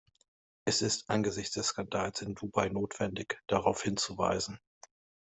[0.65, 4.59] Es ist angesichts des Skandals in Dubai notwendig, darauf hinzuweisen.